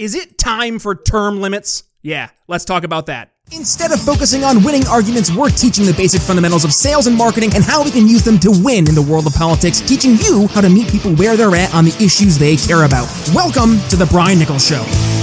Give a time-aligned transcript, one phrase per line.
[0.00, 1.82] Is it time for term limits?
[2.00, 3.32] Yeah, let's talk about that.
[3.52, 7.50] Instead of focusing on winning arguments, we're teaching the basic fundamentals of sales and marketing
[7.54, 10.46] and how we can use them to win in the world of politics, teaching you
[10.46, 13.06] how to meet people where they're at on the issues they care about.
[13.34, 15.19] Welcome to The Brian Nichols Show.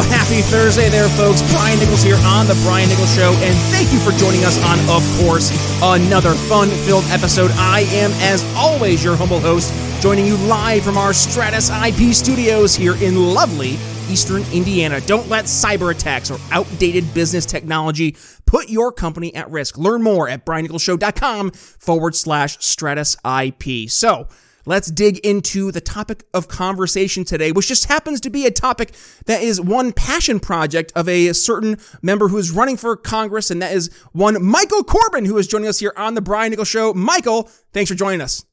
[0.00, 1.42] Well, happy Thursday there, folks.
[1.52, 4.78] Brian Nichols here on The Brian Nichols Show, and thank you for joining us on,
[4.88, 5.50] of course,
[5.82, 7.50] another fun filled episode.
[7.56, 12.74] I am, as always, your humble host, joining you live from our Stratus IP studios
[12.74, 13.72] here in lovely
[14.08, 15.02] Eastern Indiana.
[15.02, 19.76] Don't let cyber attacks or outdated business technology put your company at risk.
[19.76, 23.90] Learn more at briannicholsshow.com forward slash Stratus IP.
[23.90, 24.28] So,
[24.66, 28.92] let's dig into the topic of conversation today, which just happens to be a topic
[29.26, 33.60] that is one passion project of a certain member who is running for Congress, and
[33.62, 36.92] that is one Michael Corbin, who is joining us here on the Brian Nichols Show.
[36.94, 38.44] Michael, thanks for joining us.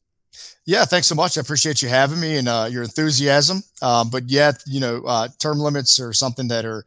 [0.66, 1.38] Yeah, thanks so much.
[1.38, 3.64] I appreciate you having me and uh, your enthusiasm.
[3.82, 6.86] Um, but yeah, you know, uh, term limits are something that are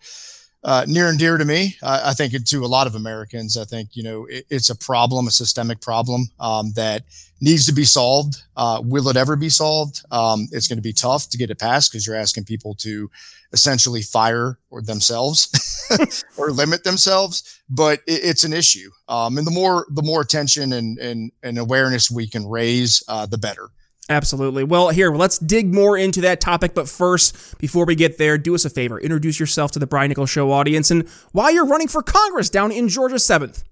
[0.63, 1.77] uh, near and dear to me.
[1.83, 3.57] I, I think to a lot of Americans.
[3.57, 7.05] I think you know it, it's a problem, a systemic problem um, that
[7.41, 8.43] needs to be solved.
[8.57, 10.03] Uh, will it ever be solved?
[10.11, 13.11] Um, it's going to be tough to get it passed because you're asking people to
[13.53, 15.49] essentially fire or themselves
[16.37, 17.63] or limit themselves.
[17.69, 21.59] But it, it's an issue, um, and the more the more attention and and, and
[21.59, 23.71] awareness we can raise, uh, the better.
[24.11, 24.65] Absolutely.
[24.65, 26.75] Well, here, let's dig more into that topic.
[26.75, 28.99] But first, before we get there, do us a favor.
[28.99, 32.73] Introduce yourself to the Brian Nichols Show audience and why you're running for Congress down
[32.73, 33.63] in Georgia 7th.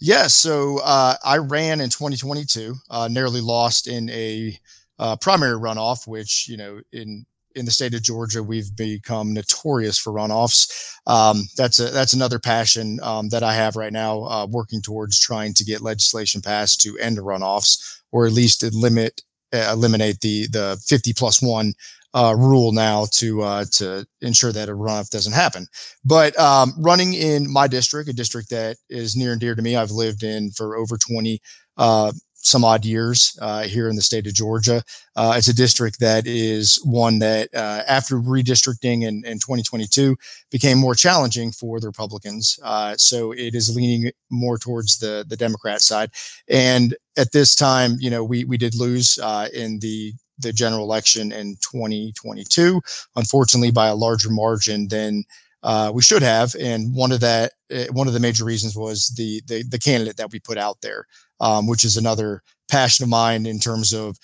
[0.00, 4.56] Yeah, so uh, I ran in 2022, uh, narrowly lost in a
[4.98, 9.98] uh, primary runoff, which, you know, in in the state of Georgia, we've become notorious
[9.98, 10.70] for runoffs.
[11.06, 15.18] Um, that's a that's another passion um, that I have right now, uh, working towards
[15.18, 20.46] trying to get legislation passed to end the runoffs, or at least limit eliminate the
[20.48, 21.72] the 50 plus one
[22.18, 25.68] uh, rule now to uh, to ensure that a runoff doesn't happen.
[26.04, 29.76] But um, running in my district, a district that is near and dear to me,
[29.76, 31.40] I've lived in for over 20
[31.76, 34.82] uh, some odd years uh, here in the state of Georgia.
[35.14, 40.16] Uh, it's a district that is one that, uh, after redistricting in, in 2022,
[40.50, 42.58] became more challenging for the Republicans.
[42.64, 46.10] Uh, so it is leaning more towards the the Democrat side.
[46.48, 50.84] And at this time, you know, we we did lose uh, in the the general
[50.84, 52.80] election in 2022,
[53.16, 55.24] unfortunately by a larger margin than
[55.62, 56.54] uh, we should have.
[56.60, 57.52] And one of that,
[57.90, 61.06] one of the major reasons was the the, the candidate that we put out there
[61.40, 64.18] um, which is another passion of mine in terms of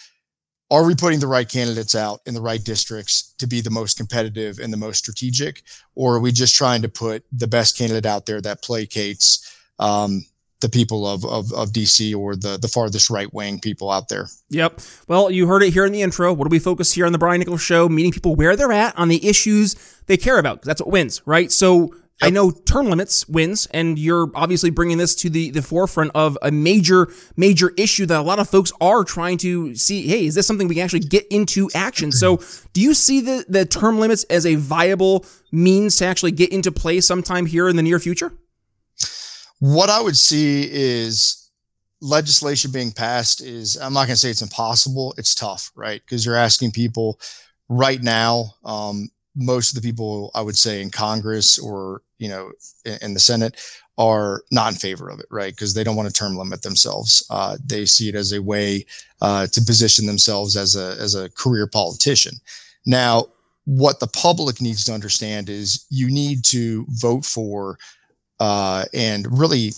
[0.70, 3.96] are we putting the right candidates out in the right districts to be the most
[3.96, 5.62] competitive and the most strategic,
[5.94, 9.46] or are we just trying to put the best candidate out there that placates
[9.78, 10.24] um,
[10.64, 14.28] the people of, of, of DC or the, the farthest right wing people out there.
[14.48, 14.80] Yep.
[15.06, 16.32] Well, you heard it here in the intro.
[16.32, 17.86] What do we focus here on the Brian Nichols Show?
[17.86, 19.76] Meeting people where they're at on the issues
[20.06, 20.62] they care about.
[20.62, 21.52] That's what wins, right?
[21.52, 26.12] So I know term limits wins, and you're obviously bringing this to the, the forefront
[26.14, 30.06] of a major, major issue that a lot of folks are trying to see.
[30.08, 32.10] Hey, is this something we can actually get into action?
[32.10, 32.40] So,
[32.72, 36.72] do you see the, the term limits as a viable means to actually get into
[36.72, 38.32] play sometime here in the near future?
[39.64, 41.48] What I would see is
[42.02, 45.14] legislation being passed is, I'm not going to say it's impossible.
[45.16, 46.02] It's tough, right?
[46.04, 47.18] Because you're asking people
[47.70, 52.52] right now, um, most of the people I would say in Congress or you know
[52.84, 53.58] in, in the Senate
[53.96, 55.54] are not in favor of it, right?
[55.54, 57.26] Because they don't want to term limit themselves.
[57.30, 58.84] Uh, they see it as a way
[59.22, 62.34] uh, to position themselves as a as a career politician.
[62.84, 63.28] Now,
[63.64, 67.78] what the public needs to understand is you need to vote for
[68.44, 69.72] uh, and really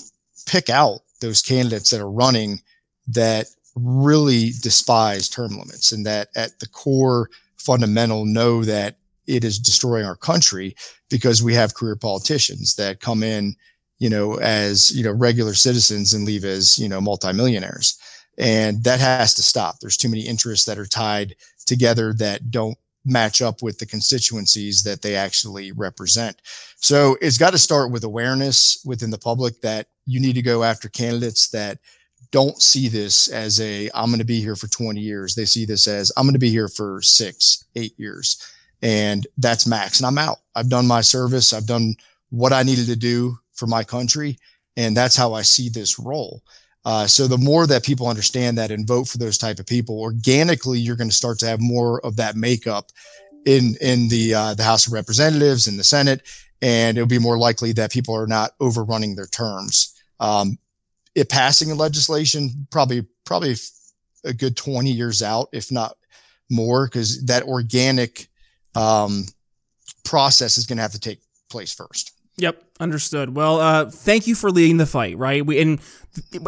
[0.47, 2.61] pick out those candidates that are running
[3.07, 3.47] that
[3.77, 8.97] really despise term limits and that at the core fundamental know that
[9.29, 10.75] it is destroying our country
[11.11, 13.55] because we have career politicians that come in,
[13.99, 17.97] you know, as, you know, regular citizens and leave as, you know, multimillionaires.
[18.37, 19.79] And that has to stop.
[19.79, 24.83] There's too many interests that are tied together that don't match up with the constituencies
[24.83, 26.43] that they actually represent.
[26.77, 30.63] So it's got to start with awareness within the public that you need to go
[30.63, 31.79] after candidates that
[32.33, 35.35] don't see this as a I'm going to be here for 20 years.
[35.35, 38.53] They see this as I'm going to be here for 6, 8 years
[38.83, 41.95] and that's max and i'm out i've done my service i've done
[42.31, 44.39] what i needed to do for my country
[44.77, 46.43] and that's how i see this role
[46.87, 50.01] uh, so the more that people understand that and vote for those type of people
[50.01, 52.91] organically you're going to start to have more of that makeup
[53.45, 56.23] in in the uh, the house of representatives and the senate
[56.63, 60.59] and it'll be more likely that people are not overrunning their terms um,
[61.15, 63.55] it passing a legislation probably probably
[64.25, 65.97] a good 20 years out if not
[66.51, 68.29] more because that organic
[68.75, 69.25] um,
[70.05, 72.13] process is going to have to take place first.
[72.39, 73.35] Yep, understood.
[73.35, 75.45] Well, uh, thank you for leading the fight, right?
[75.45, 75.81] We, and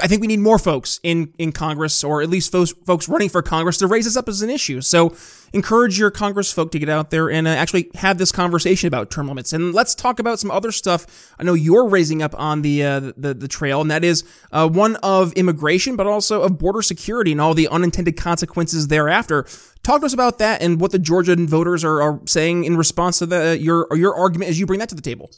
[0.02, 3.30] I think we need more folks in, in Congress, or at least folks, folks running
[3.30, 4.82] for Congress, to raise this up as an issue.
[4.82, 5.16] So
[5.54, 9.10] encourage your Congress folk to get out there and uh, actually have this conversation about
[9.10, 9.54] term limits.
[9.54, 11.34] And let's talk about some other stuff.
[11.38, 14.68] I know you're raising up on the uh, the, the trail, and that is uh,
[14.68, 19.46] one of immigration, but also of border security and all the unintended consequences thereafter.
[19.82, 23.20] Talk to us about that and what the Georgian voters are, are saying in response
[23.20, 25.30] to the, your your argument as you bring that to the table.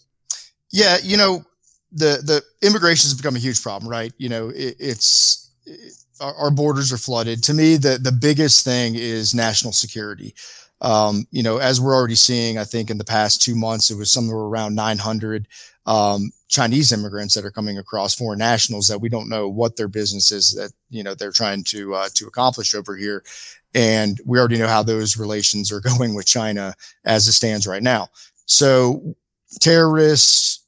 [0.73, 1.45] Yeah, you know,
[1.93, 4.13] the the immigration has become a huge problem, right?
[4.19, 7.43] You know, it, it's it, our, borders are flooded.
[7.45, 10.35] To me, the the biggest thing is national security.
[10.81, 13.99] Um, you know, as we're already seeing, I think in the past two months, it
[13.99, 15.47] was somewhere around 900
[15.85, 19.89] um, Chinese immigrants that are coming across, foreign nationals that we don't know what their
[19.89, 23.25] business is that you know they're trying to uh, to accomplish over here,
[23.75, 26.75] and we already know how those relations are going with China
[27.05, 28.09] as it stands right now.
[28.47, 29.15] So
[29.61, 30.60] terrorists,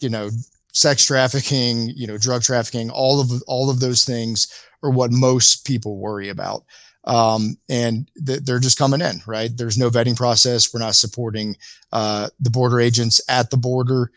[0.00, 0.30] you know,
[0.72, 4.48] sex trafficking, you know, drug trafficking, all of all of those things
[4.82, 6.64] are what most people worry about.
[7.04, 9.50] Um, and th- they're just coming in, right?
[9.54, 10.72] There's no vetting process.
[10.72, 11.56] We're not supporting
[11.92, 14.10] uh, the border agents at the border.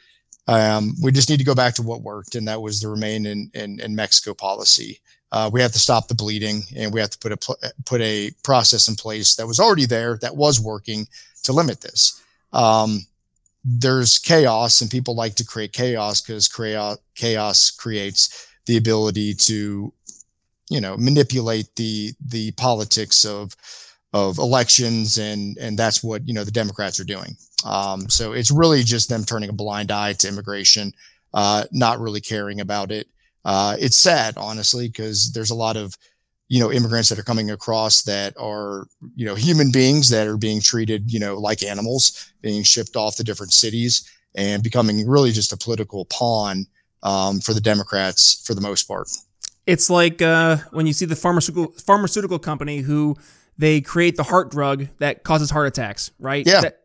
[0.47, 3.25] Um, we just need to go back to what worked, and that was the remain
[3.25, 4.99] in, in, in Mexico policy.
[5.31, 8.01] Uh, we have to stop the bleeding, and we have to put a pl- put
[8.01, 11.07] a process in place that was already there, that was working
[11.43, 12.21] to limit this.
[12.51, 13.07] Um,
[13.63, 16.49] there's chaos and people like to create chaos because
[17.15, 19.93] chaos creates the ability to
[20.69, 23.55] you know manipulate the the politics of
[24.13, 27.35] of elections and and that's what you know the democrats are doing.
[27.65, 30.93] Um, so it's really just them turning a blind eye to immigration
[31.33, 33.07] uh, not really caring about it.
[33.45, 35.95] Uh, it's sad honestly because there's a lot of
[36.53, 38.85] you know immigrants that are coming across that are
[39.15, 43.15] you know human beings that are being treated you know like animals being shipped off
[43.15, 46.67] to different cities and becoming really just a political pawn
[47.01, 49.09] um, for the democrats for the most part.
[49.65, 53.17] It's like uh, when you see the pharmaceutical pharmaceutical company who
[53.57, 56.45] they create the heart drug that causes heart attacks right?
[56.45, 56.61] Yeah.
[56.61, 56.81] That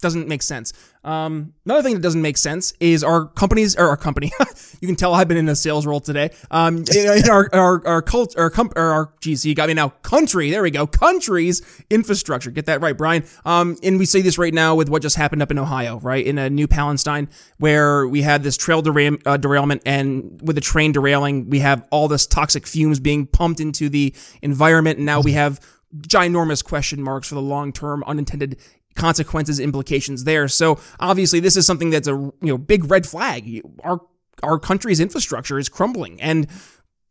[0.00, 0.72] doesn't make sense
[1.04, 4.32] um, another thing that doesn't make sense is our companies or our company.
[4.80, 6.30] you can tell I've been in a sales role today.
[6.50, 9.74] Um, in, in our our our cult our comp or our geez, you got me
[9.74, 9.90] now.
[10.02, 10.86] Country, there we go.
[10.86, 12.50] Country's infrastructure.
[12.50, 13.24] Get that right, Brian.
[13.44, 16.24] Um, and we see this right now with what just happened up in Ohio, right
[16.24, 17.28] in a New Palestine,
[17.58, 21.86] where we had this trail derail- uh, derailment, and with the train derailing, we have
[21.90, 25.60] all this toxic fumes being pumped into the environment, and now we have
[25.96, 28.58] ginormous question marks for the long term unintended
[28.98, 30.48] consequences, implications there.
[30.48, 33.62] So obviously, this is something that's a you know big red flag.
[33.82, 34.00] Our
[34.42, 36.46] our country's infrastructure is crumbling, and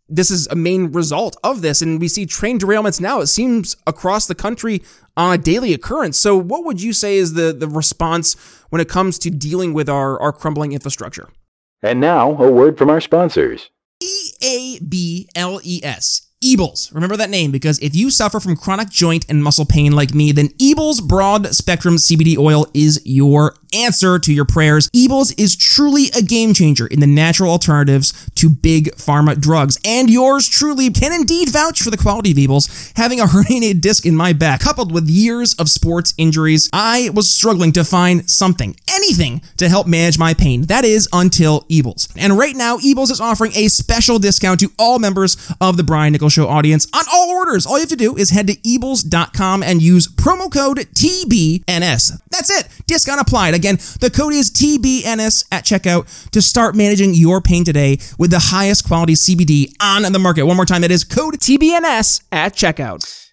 [0.10, 1.82] this is a main result of this.
[1.82, 3.20] And we see train derailments now.
[3.22, 4.82] It seems across the country
[5.16, 6.18] on a daily occurrence.
[6.20, 8.36] So, what would you say is the the response
[8.70, 11.30] when it comes to dealing with our our crumbling infrastructure?
[11.82, 13.70] And now, a word from our sponsors.
[14.02, 16.92] E A B L E S Eables.
[16.94, 20.32] Remember that name because if you suffer from chronic joint and muscle pain like me,
[20.32, 24.88] then Eables Broad Spectrum CBD Oil is your answer to your prayers.
[24.94, 29.80] Eables is truly a game changer in the natural alternatives to big pharma drugs.
[29.84, 32.94] And yours truly can indeed vouch for the quality of Eables.
[32.96, 37.34] Having a herniated disc in my back, coupled with years of sports injuries, I was
[37.34, 40.64] struggling to find something, anything, to help manage my pain.
[40.64, 42.10] That is until Eables.
[42.16, 46.14] And right now, Eables is offering a special discount to all members of the Brian
[46.14, 47.66] Nichols Show audience on all orders.
[47.66, 52.20] All you have to do is head to eables.com and use promo code TBNS.
[52.30, 52.68] That's it.
[52.88, 53.54] Discount applied.
[53.54, 58.40] Again, the code is TBNS at checkout to start managing your pain today with the
[58.40, 60.46] highest quality CBD on the market.
[60.46, 63.28] One more time, that is code TBNS at checkout.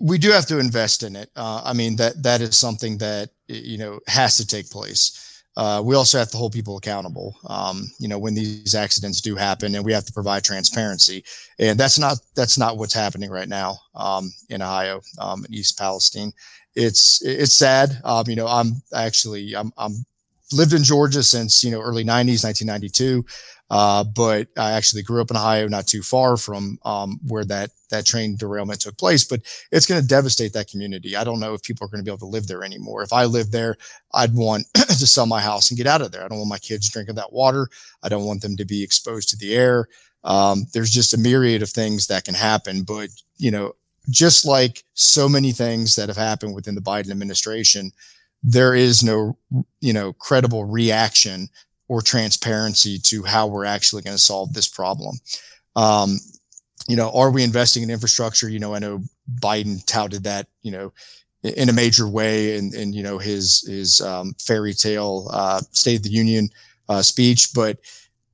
[0.00, 1.30] We do have to invest in it.
[1.34, 5.33] Uh, I mean that that is something that you know has to take place.
[5.56, 7.36] Uh, we also have to hold people accountable.
[7.46, 11.24] Um, you know, when these accidents do happen, and we have to provide transparency,
[11.58, 15.78] and that's not that's not what's happening right now um, in Ohio, um, in East
[15.78, 16.32] Palestine
[16.74, 18.00] it's it's sad.
[18.04, 20.04] Um, you know, I'm actually I'm I'm
[20.52, 23.24] lived in Georgia since you know early '90s, 1992.
[23.70, 27.70] Uh, but I actually grew up in Ohio, not too far from um, where that
[27.90, 29.24] that train derailment took place.
[29.24, 29.40] But
[29.72, 31.16] it's going to devastate that community.
[31.16, 33.02] I don't know if people are going to be able to live there anymore.
[33.02, 33.76] If I lived there,
[34.12, 36.24] I'd want to sell my house and get out of there.
[36.24, 37.68] I don't want my kids drinking that water.
[38.02, 39.88] I don't want them to be exposed to the air.
[40.24, 42.82] Um, there's just a myriad of things that can happen.
[42.82, 43.72] But you know,
[44.10, 47.92] just like so many things that have happened within the Biden administration,
[48.42, 49.38] there is no,
[49.80, 51.48] you know, credible reaction
[51.88, 55.16] or transparency to how we're actually going to solve this problem.
[55.76, 56.18] Um,
[56.88, 58.48] you know, are we investing in infrastructure?
[58.48, 59.02] You know, I know
[59.40, 60.92] Biden touted that, you know,
[61.44, 65.96] in a major way in, in you know his his um, fairy tale uh, State
[65.96, 66.48] of the Union
[66.88, 67.78] uh, speech, but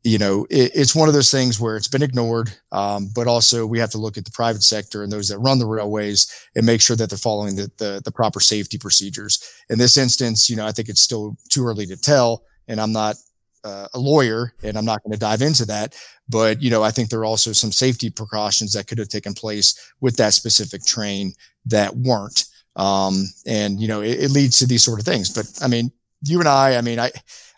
[0.04, 2.52] you know it, it's one of those things where it's been ignored.
[2.70, 5.58] Um, but also we have to look at the private sector and those that run
[5.58, 9.42] the railways and make sure that they're following the, the, the proper safety procedures.
[9.68, 12.92] In this instance, you know I think it's still too early to tell, and I'm
[12.92, 13.16] not
[13.64, 15.96] uh, a lawyer and I'm not going to dive into that.
[16.28, 19.34] But, you know, I think there are also some safety precautions that could have taken
[19.34, 21.32] place with that specific train
[21.66, 22.44] that weren't.
[22.76, 25.28] Um, and, you know, it, it leads to these sort of things.
[25.28, 25.90] But I mean,
[26.22, 27.10] you and I, I mean, I,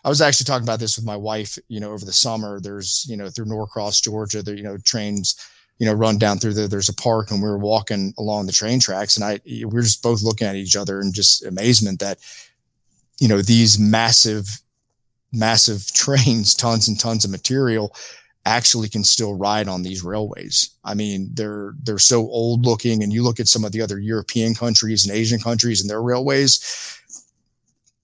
[0.03, 2.59] I was actually talking about this with my wife, you know, over the summer.
[2.59, 5.35] There's, you know, through Norcross, Georgia, there, you know, trains,
[5.77, 6.67] you know, run down through there.
[6.67, 9.81] There's a park and we were walking along the train tracks and I, we were
[9.81, 12.19] just both looking at each other and just amazement that,
[13.19, 14.47] you know, these massive,
[15.33, 17.93] massive trains, tons and tons of material
[18.45, 20.71] actually can still ride on these railways.
[20.83, 23.99] I mean, they're they're so old looking, and you look at some of the other
[23.99, 26.99] European countries and Asian countries and their railways,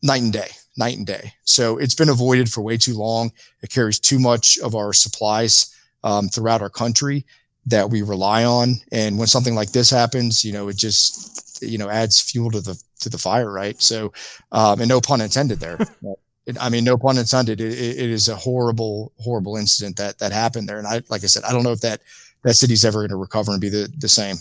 [0.01, 1.33] night and day, night and day.
[1.43, 3.31] So it's been avoided for way too long.
[3.61, 7.25] It carries too much of our supplies um, throughout our country
[7.65, 11.77] that we rely on, and when something like this happens, you know, it just you
[11.77, 13.81] know adds fuel to the to the fire, right?
[13.81, 14.13] So,
[14.53, 15.79] um, and no pun intended there.
[16.59, 17.61] I mean, no pun intended.
[17.61, 20.77] It, it is a horrible, horrible incident that that happened there.
[20.77, 22.01] And I, like I said, I don't know if that
[22.43, 24.37] that city's ever going to recover and be the the same.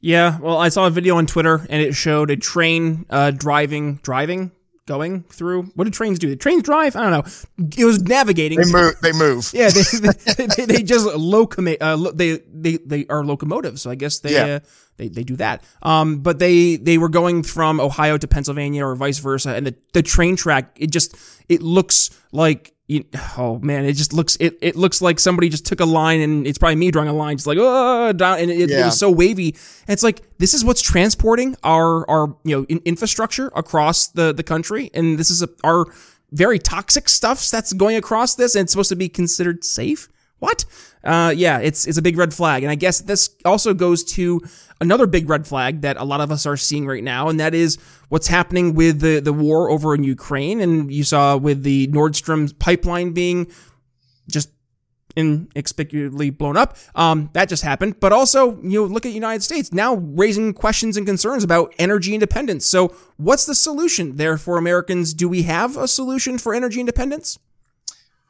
[0.00, 3.96] Yeah, well, I saw a video on Twitter and it showed a train uh, driving,
[4.02, 4.52] driving,
[4.86, 5.64] going through.
[5.74, 6.28] What do trains do?
[6.28, 6.96] The trains drive?
[6.96, 7.66] I don't know.
[7.76, 8.58] It was navigating.
[8.58, 8.94] They move.
[9.02, 9.50] They move.
[9.52, 11.78] Yeah, they, they, they, they just locomote.
[11.80, 13.82] Uh, lo- they they they are locomotives.
[13.82, 14.32] So I guess they.
[14.32, 14.44] Yeah.
[14.56, 14.60] Uh,
[14.98, 15.62] they, they do that.
[15.82, 19.74] Um, but they they were going from Ohio to Pennsylvania or vice versa, and the,
[19.92, 21.14] the train track it just
[21.48, 23.04] it looks like you,
[23.36, 26.46] oh man, it just looks it it looks like somebody just took a line and
[26.46, 28.82] it's probably me drawing a line, just like oh down, and it, yeah.
[28.82, 29.48] it was so wavy.
[29.88, 34.32] And it's like this is what's transporting our our you know in, infrastructure across the
[34.32, 35.86] the country, and this is a, our
[36.30, 40.08] very toxic stuff that's going across this, and it's supposed to be considered safe.
[40.38, 40.64] What?
[41.02, 44.42] Uh, yeah, it's it's a big red flag, and I guess this also goes to
[44.80, 47.54] another big red flag that a lot of us are seeing right now, and that
[47.54, 47.78] is
[48.08, 52.16] what's happening with the the war over in Ukraine, and you saw with the Nord
[52.16, 53.50] Stream pipeline being
[54.28, 54.50] just
[55.16, 56.76] inexplicably blown up.
[56.94, 57.98] Um, that just happened.
[58.00, 62.14] But also, you know, look at United States now raising questions and concerns about energy
[62.14, 62.66] independence.
[62.66, 65.14] So, what's the solution there for Americans?
[65.14, 67.38] Do we have a solution for energy independence?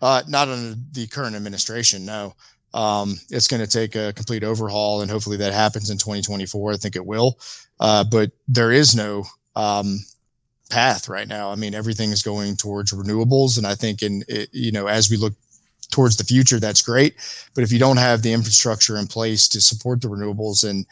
[0.02, 2.34] Uh, not under the current administration, no.
[2.74, 6.72] Um, it's going to take a complete overhaul, and hopefully that happens in 2024.
[6.72, 7.38] I think it will.
[7.80, 9.24] Uh, but there is no
[9.54, 10.00] um,
[10.68, 11.50] path right now.
[11.50, 15.10] I mean, everything is going towards renewables, and I think in it, you know as
[15.10, 15.32] we look
[15.90, 17.14] towards the future, that's great.
[17.54, 20.86] But if you don't have the infrastructure in place to support the renewables and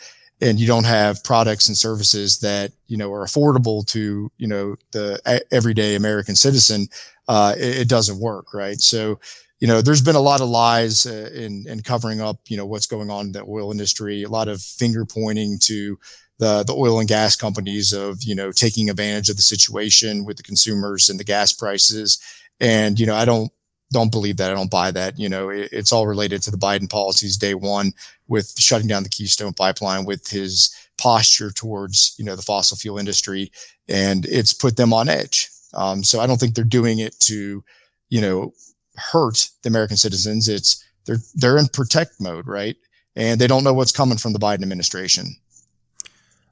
[0.44, 4.76] and you don't have products and services that you know are affordable to you know
[4.92, 6.86] the everyday American citizen,
[7.28, 8.78] uh, it, it, doesn't work, right?
[8.80, 9.18] So,
[9.58, 12.66] you know, there's been a lot of lies uh, in in covering up, you know,
[12.66, 14.22] what's going on in the oil industry.
[14.22, 15.98] A lot of finger pointing to
[16.38, 20.36] the the oil and gas companies of you know taking advantage of the situation with
[20.36, 22.20] the consumers and the gas prices.
[22.60, 23.50] And you know, I don't
[23.92, 24.50] don't believe that.
[24.50, 25.18] I don't buy that.
[25.18, 27.92] You know, it, it's all related to the Biden policies day one
[28.28, 32.98] with shutting down the Keystone pipeline, with his posture towards you know the fossil fuel
[32.98, 33.50] industry,
[33.88, 35.48] and it's put them on edge.
[35.74, 37.64] Um, so I don't think they're doing it to,
[38.08, 38.52] you know,
[38.96, 40.48] hurt the American citizens.
[40.48, 42.76] It's they're they're in protect mode, right?
[43.16, 45.36] And they don't know what's coming from the Biden administration.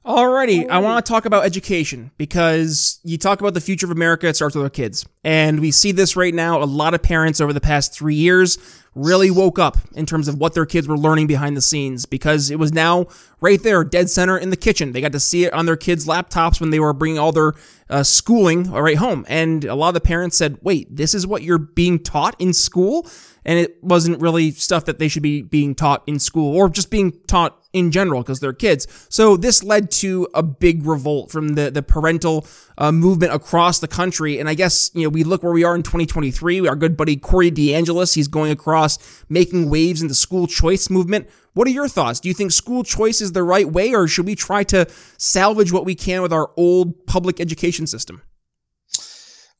[0.05, 4.27] Alrighty, I want to talk about education because you talk about the future of America,
[4.27, 5.05] it starts with our kids.
[5.23, 6.61] And we see this right now.
[6.61, 8.57] A lot of parents over the past three years
[8.95, 12.51] really woke up in terms of what their kids were learning behind the scenes because
[12.51, 13.07] it was now
[13.43, 14.93] right there, dead center in the kitchen.
[14.93, 17.53] They got to see it on their kids' laptops when they were bringing all their
[17.89, 19.25] uh, schooling right home.
[19.27, 22.53] And a lot of the parents said, wait, this is what you're being taught in
[22.53, 23.05] school?
[23.43, 26.89] And it wasn't really stuff that they should be being taught in school or just
[26.89, 28.87] being taught in general because they're kids.
[29.09, 33.87] So this led to a big revolt from the, the parental uh, movement across the
[33.87, 34.39] country.
[34.39, 36.67] And I guess, you know, we look where we are in 2023.
[36.67, 41.29] Our good buddy Corey DeAngelis, he's going across making waves in the school choice movement.
[41.53, 42.19] What are your thoughts?
[42.19, 44.87] Do you think school choice is the right way or should we try to
[45.17, 48.21] salvage what we can with our old public education system?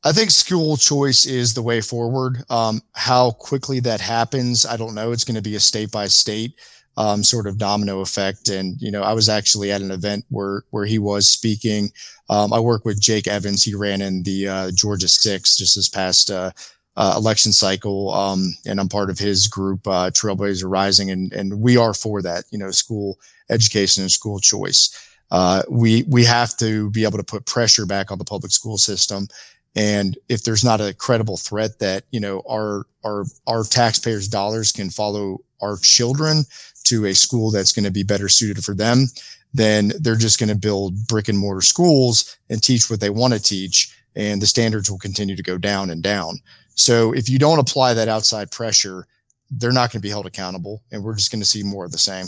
[0.05, 2.43] I think school choice is the way forward.
[2.50, 5.13] Um, how quickly that happens, I don't know.
[5.13, 6.60] It's going to be a state by state
[6.98, 8.50] um, sort of domino effect.
[8.50, 11.92] And you know, I was actually at an event where where he was speaking.
[12.30, 13.64] Um, I work with Jake Evans.
[13.64, 16.52] He ran in the uh, Georgia Six just this past uh,
[16.96, 21.60] uh, election cycle, um, and I'm part of his group, uh, Trailblazer Rising, and and
[21.62, 22.46] we are for that.
[22.52, 23.20] You know, school
[23.50, 24.90] education and school choice.
[25.32, 28.78] uh, we we have to be able to put pressure back on the public school
[28.78, 29.28] system.
[29.76, 34.72] And if there's not a credible threat that you know our our our taxpayers' dollars
[34.72, 36.44] can follow our children
[36.86, 39.08] to a school that's going to be better suited for them,
[39.54, 43.34] then they're just going to build brick and mortar schools and teach what they want
[43.34, 46.40] to teach, and the standards will continue to go down and down.
[46.75, 49.08] So if you don't apply that outside pressure,
[49.52, 51.92] they're not going to be held accountable, and we're just going to see more of
[51.92, 52.25] the same.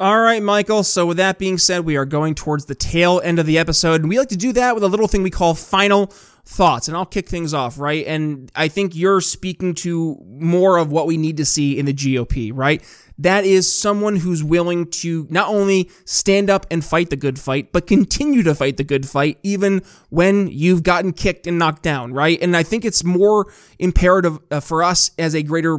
[0.00, 0.84] All right, Michael.
[0.84, 4.00] So, with that being said, we are going towards the tail end of the episode.
[4.00, 6.06] And we like to do that with a little thing we call final
[6.44, 6.86] thoughts.
[6.86, 8.06] And I'll kick things off, right?
[8.06, 11.92] And I think you're speaking to more of what we need to see in the
[11.92, 12.80] GOP, right?
[13.18, 17.72] That is someone who's willing to not only stand up and fight the good fight,
[17.72, 22.12] but continue to fight the good fight, even when you've gotten kicked and knocked down,
[22.12, 22.40] right?
[22.40, 25.78] And I think it's more imperative uh, for us as a greater,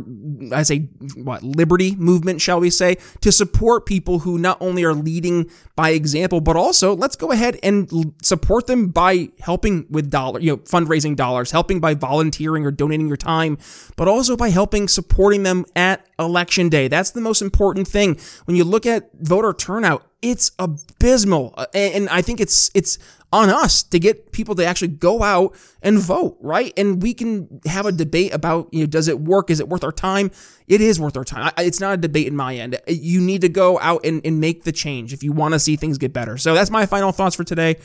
[0.54, 0.80] as a
[1.16, 5.92] what liberty movement, shall we say, to support people who not only are leading by
[5.92, 10.58] example, but also let's go ahead and support them by helping with dollar, you know,
[10.58, 13.58] fundraising dollars, helping by volunteering or donating your time,
[13.96, 16.88] but also by helping supporting them at election day.
[16.88, 18.20] That's the most important thing.
[18.46, 21.54] When you look at voter turnout, it's abysmal.
[21.58, 23.00] Uh, and I think it's it's
[23.32, 26.74] on us to get people to actually go out and vote, right?
[26.76, 29.52] And we can have a debate about, you know, does it work?
[29.52, 30.32] Is it worth our time?
[30.68, 31.54] It is worth our time.
[31.60, 32.80] It's not a debate in my end.
[32.88, 35.76] You need to go out and, and make the change if you want to see
[35.76, 36.38] things get better.
[36.38, 37.76] So that's my final thoughts for today.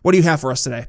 [0.00, 0.86] What do you have for us today?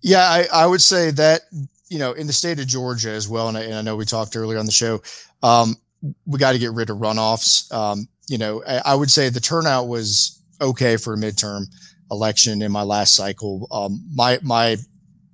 [0.00, 1.42] Yeah, I, I would say that,
[1.88, 4.04] you know, in the state of Georgia as well, and I, and I know we
[4.04, 5.00] talked earlier on the show,
[5.42, 5.76] um,
[6.26, 7.72] we got to get rid of runoffs.
[7.72, 11.66] Um, you know, I, I, would say the turnout was okay for a midterm
[12.10, 13.66] election in my last cycle.
[13.70, 14.76] Um, my my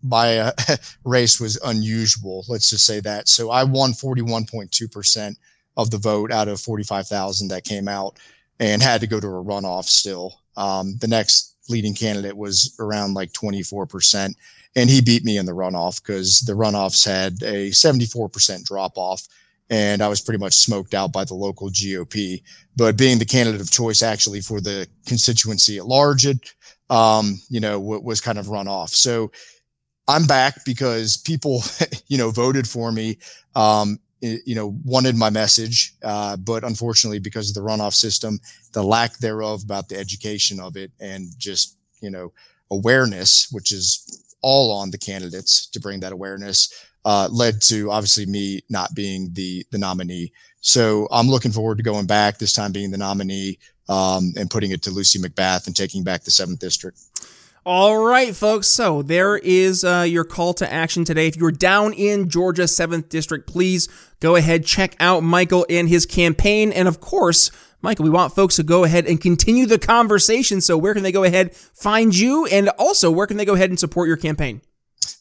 [0.03, 0.53] my uh,
[1.05, 2.45] race was unusual.
[2.49, 3.29] Let's just say that.
[3.29, 5.39] So I won 41.2 percent
[5.77, 8.17] of the vote out of 45,000 that came out,
[8.61, 9.85] and had to go to a runoff.
[9.85, 14.37] Still, um, the next leading candidate was around like 24 percent,
[14.77, 18.93] and he beat me in the runoff because the runoffs had a 74 percent drop
[18.97, 19.27] off
[19.71, 22.43] and I was pretty much smoked out by the local GOP.
[22.77, 26.55] But being the candidate of choice actually for the constituency at large, it,
[26.91, 28.91] um, you know, w- was kind of run off.
[28.91, 29.33] So
[30.07, 31.63] I'm back because people,
[32.09, 33.19] you know, voted for me,
[33.57, 35.95] um, you know, wanted my message.
[36.03, 38.39] Uh, but unfortunately, because of the runoff system,
[38.73, 42.33] the lack thereof about the education of it and just, you know,
[42.71, 46.71] awareness, which is all on the candidates to bring that awareness
[47.05, 50.33] uh, led to obviously me not being the the nominee.
[50.61, 54.71] So I'm looking forward to going back this time being the nominee um, and putting
[54.71, 56.99] it to Lucy McBath and taking back the seventh district.
[57.67, 58.69] All right, folks.
[58.69, 61.27] So there is uh, your call to action today.
[61.29, 63.89] If you're down in Georgia 7th District, please
[64.21, 66.73] go ahead, check out Michael and his campaign.
[66.73, 70.61] And of course, Michael, we want folks to go ahead and continue the conversation.
[70.61, 72.45] So where can they go ahead, find you?
[72.47, 74.61] And also, where can they go ahead and support your campaign?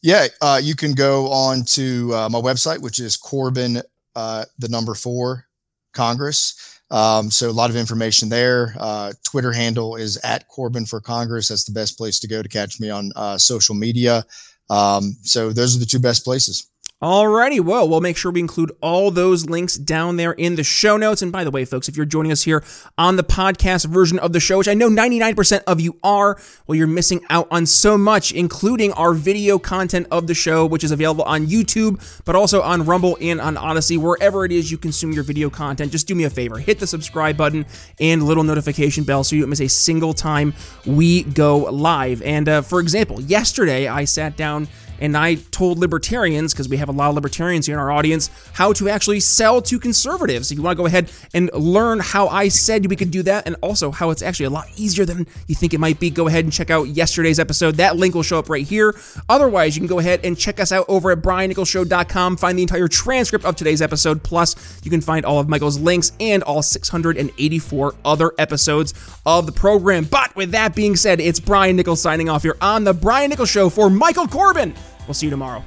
[0.01, 3.81] Yeah, uh, you can go on to uh, my website, which is Corbin,
[4.15, 5.45] uh, the number four
[5.93, 6.79] Congress.
[6.91, 8.75] Um, so a lot of information there.
[8.79, 11.47] Uh, Twitter handle is at Corbin for Congress.
[11.47, 14.25] That's the best place to go to catch me on uh, social media.
[14.69, 16.69] Um, so those are the two best places.
[17.03, 20.95] Alrighty, well, we'll make sure we include all those links down there in the show
[20.95, 21.21] notes.
[21.21, 22.63] And by the way, folks, if you're joining us here
[22.97, 26.77] on the podcast version of the show, which I know 99% of you are, well,
[26.77, 30.91] you're missing out on so much, including our video content of the show, which is
[30.91, 35.11] available on YouTube, but also on Rumble and on Odysee, wherever it is you consume
[35.11, 35.91] your video content.
[35.91, 37.65] Just do me a favor, hit the subscribe button
[37.99, 40.53] and little notification bell so you don't miss a single time
[40.85, 42.21] we go live.
[42.21, 44.69] And uh, for example, yesterday I sat down
[45.03, 48.29] and I told libertarians, because we have a lot of libertarians here in our audience,
[48.53, 50.49] how to actually sell to conservatives.
[50.49, 53.45] If you want to go ahead and learn how I said we could do that,
[53.45, 56.27] and also how it's actually a lot easier than you think it might be, go
[56.27, 57.75] ahead and check out yesterday's episode.
[57.75, 58.95] That link will show up right here.
[59.27, 62.87] Otherwise, you can go ahead and check us out over at briannicholsshow.com, find the entire
[62.87, 67.95] transcript of today's episode, plus you can find all of Michael's links and all 684
[68.05, 68.93] other episodes
[69.25, 70.05] of the program.
[70.05, 73.49] But with that being said, it's Brian Nichols signing off here on The Brian Nichols
[73.49, 74.73] Show for Michael Corbin.
[75.07, 75.63] We'll see you tomorrow.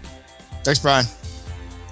[0.62, 1.07] Thanks, Brian.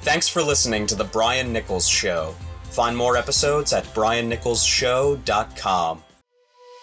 [0.02, 2.34] Thanks for listening to The Brian Nichols Show.
[2.64, 6.03] Find more episodes at briannicholsshow.com.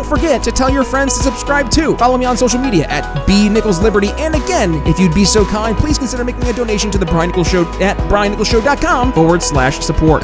[0.00, 1.94] don't forget to tell your friends to subscribe too.
[1.98, 4.08] Follow me on social media at B Nichols Liberty.
[4.12, 7.28] And again, if you'd be so kind, please consider making a donation to the Brian
[7.28, 10.22] Nichols Show at briannicholsshow.com forward slash support.